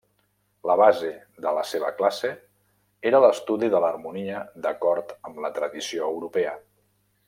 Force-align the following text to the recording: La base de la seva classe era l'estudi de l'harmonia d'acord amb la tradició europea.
La 0.69 0.77
base 0.79 1.09
de 1.45 1.51
la 1.57 1.65
seva 1.73 1.91
classe 1.99 2.33
era 3.11 3.21
l'estudi 3.27 3.71
de 3.77 3.85
l'harmonia 3.87 4.43
d'acord 4.67 5.17
amb 5.31 5.43
la 5.47 5.57
tradició 5.61 6.13
europea. 6.17 6.61